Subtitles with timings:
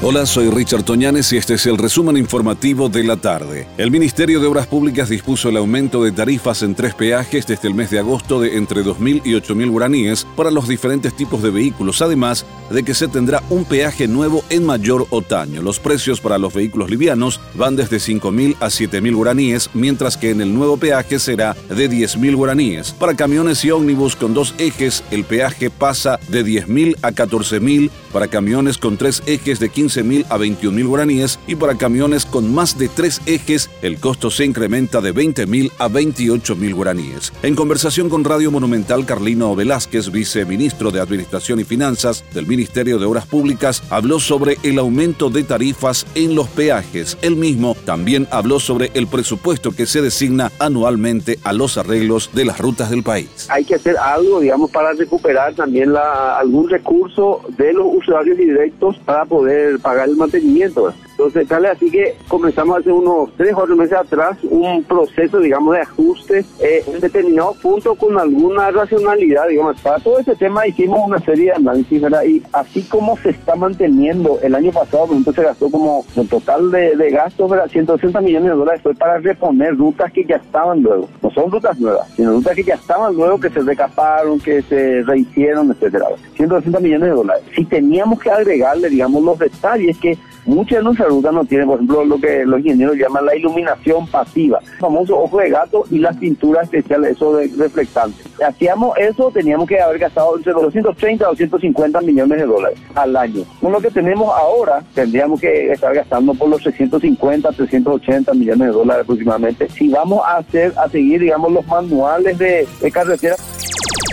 [0.00, 3.66] Hola, soy Richard Toñanes y este es el resumen informativo de la tarde.
[3.78, 7.74] El Ministerio de Obras Públicas dispuso el aumento de tarifas en tres peajes desde el
[7.74, 12.00] mes de agosto de entre 2.000 y 8.000 guaraníes para los diferentes tipos de vehículos,
[12.00, 15.62] además de que se tendrá un peaje nuevo en mayor otaño.
[15.62, 20.40] Los precios para los vehículos livianos van desde 5.000 a 7.000 guaraníes, mientras que en
[20.40, 22.92] el nuevo peaje será de 10.000 guaraníes.
[22.92, 28.28] Para camiones y ómnibus con dos ejes, el peaje pasa de 10.000 a 14.000, para
[28.28, 32.78] camiones con tres ejes de 15 15.000 a 21.000 guaraníes y para camiones con más
[32.78, 37.32] de tres ejes el costo se incrementa de 20.000 a 28.000 guaraníes.
[37.42, 43.06] En conversación con Radio Monumental, Carlino Velázquez, viceministro de Administración y Finanzas del Ministerio de
[43.06, 47.16] Obras Públicas, habló sobre el aumento de tarifas en los peajes.
[47.22, 52.44] Él mismo también habló sobre el presupuesto que se designa anualmente a los arreglos de
[52.44, 53.48] las rutas del país.
[53.48, 58.98] Hay que hacer algo, digamos, para recuperar también la, algún recurso de los usuarios directos
[59.04, 60.92] para poder pagar el mantenimiento.
[61.18, 65.74] Entonces, tal así que comenzamos hace unos tres o cuatro meses atrás un proceso, digamos,
[65.74, 69.80] de ajuste eh, determinado punto con alguna racionalidad, digamos.
[69.80, 72.22] Para todo este tema hicimos una serie de análisis, ¿verdad?
[72.22, 76.28] Y así como se está manteniendo, el año pasado, por ejemplo, se gastó como el
[76.28, 77.68] total de, de gastos, ¿verdad?
[77.68, 81.08] 160 millones de dólares fue para reponer rutas que ya estaban luego.
[81.20, 85.02] No son rutas nuevas, sino rutas que ya estaban luego, que se recaparon, que se
[85.02, 86.06] rehicieron, etcétera.
[86.36, 87.42] 160 millones de dólares.
[87.56, 90.16] Si teníamos que agregarle, digamos, los detalles que
[90.48, 94.06] Muchas de nuestras rutas no tienen, por ejemplo, lo que los ingenieros llaman la iluminación
[94.06, 98.16] pasiva, el famoso ojo de gato y las pinturas especiales, eso de reflectante.
[98.42, 103.42] Hacíamos eso, teníamos que haber gastado entre 230 a 250 millones de dólares al año.
[103.60, 108.72] Con lo que tenemos ahora, tendríamos que estar gastando por los 350, 380 millones de
[108.72, 109.68] dólares aproximadamente.
[109.68, 113.36] Si vamos a hacer, a seguir, digamos, los manuales de, de carretera.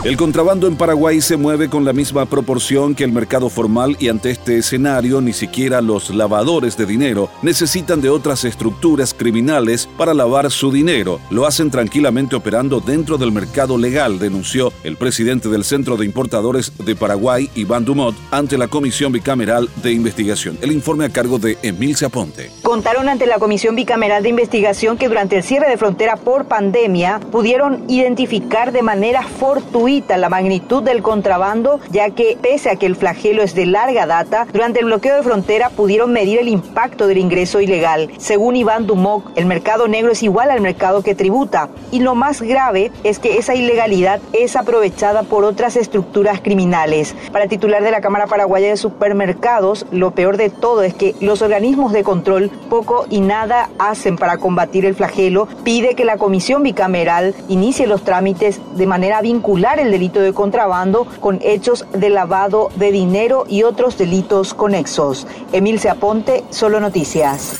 [0.06, 4.10] El contrabando en Paraguay se mueve con la misma proporción que el mercado formal y
[4.10, 10.14] ante este escenario ni siquiera los lavadores de dinero necesitan de otras estructuras criminales para
[10.14, 11.20] lavar su dinero.
[11.32, 16.72] Lo hacen tranquilamente operando dentro del mercado legal, denunció el presidente del Centro de Importadores
[16.86, 20.60] de Paraguay, Iván Dumont, ante la Comisión Bicameral de Investigación.
[20.62, 22.52] El informe a cargo de Emil Zaponte.
[22.62, 27.20] Contaron ante la Comisión Bicameral de Investigación que durante el cierre de frontera por pandemia
[27.32, 32.98] pudieron identificar de manera fortuita la magnitud del contrabando, ya que pese a que el
[32.98, 37.18] flagelo es de larga data, durante el bloqueo de frontera pudieron medir el impacto del
[37.18, 38.10] ingreso ilegal.
[38.18, 41.70] Según Iván Dumoc, el mercado negro es igual al mercado que tributa.
[41.92, 47.16] Y lo más grave es que esa ilegalidad es aprovechada por otras estructuras criminales.
[47.32, 51.16] Para el titular de la Cámara Paraguaya de Supermercados, lo peor de todo es que
[51.22, 55.48] los organismos de control poco y nada hacen para combatir el flagelo.
[55.64, 61.08] Pide que la Comisión Bicameral inicie los trámites de manera vincular el delito de contrabando
[61.20, 65.28] con hechos de lavado de dinero y otros delitos conexos.
[65.52, 67.58] Emil Seaponte, Solo Noticias.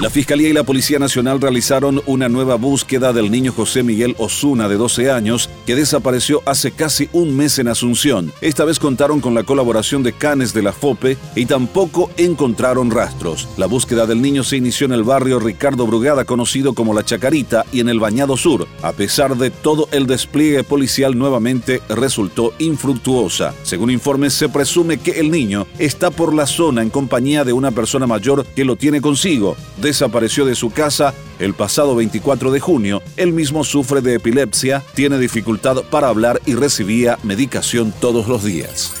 [0.00, 4.68] La Fiscalía y la Policía Nacional realizaron una nueva búsqueda del niño José Miguel Osuna,
[4.68, 8.32] de 12 años, que desapareció hace casi un mes en Asunción.
[8.40, 13.48] Esta vez contaron con la colaboración de canes de la FOPE y tampoco encontraron rastros.
[13.58, 17.64] La búsqueda del niño se inició en el barrio Ricardo Brugada, conocido como La Chacarita,
[17.70, 18.66] y en el Bañado Sur.
[18.82, 23.54] A pesar de todo el despliegue policial nuevamente resultó infructuosa.
[23.62, 27.70] Según informes, se presume que el niño está por la zona en compañía de una
[27.70, 33.02] persona mayor que lo tiene consigo desapareció de su casa el pasado 24 de junio.
[33.16, 38.94] Él mismo sufre de epilepsia, tiene dificultad para hablar y recibía medicación todos los días.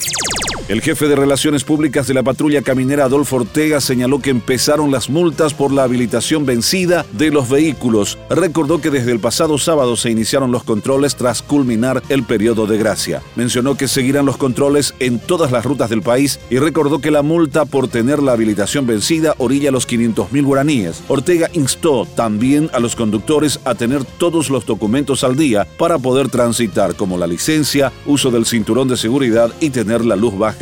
[0.72, 5.10] El jefe de Relaciones Públicas de la patrulla caminera Adolfo Ortega señaló que empezaron las
[5.10, 8.16] multas por la habilitación vencida de los vehículos.
[8.30, 12.78] Recordó que desde el pasado sábado se iniciaron los controles tras culminar el periodo de
[12.78, 13.20] gracia.
[13.36, 17.20] Mencionó que seguirán los controles en todas las rutas del país y recordó que la
[17.20, 21.02] multa por tener la habilitación vencida orilla los 500 mil guaraníes.
[21.06, 26.30] Ortega instó también a los conductores a tener todos los documentos al día para poder
[26.30, 30.61] transitar, como la licencia, uso del cinturón de seguridad y tener la luz baja